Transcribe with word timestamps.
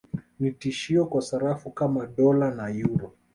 Ni 0.39 0.51
tishio 0.51 1.05
kwa 1.05 1.21
sarafu 1.21 1.71
kama 1.71 2.05
Dola 2.07 2.51
na 2.51 2.69
Euro 2.71 3.13